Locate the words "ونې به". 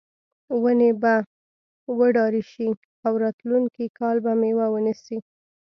0.61-1.13